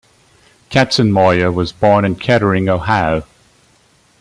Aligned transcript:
Katzenmoyer 0.71 1.53
was 1.53 1.71
born 1.71 2.05
in 2.05 2.15
Kettering, 2.15 2.67
Ohio. 2.67 3.23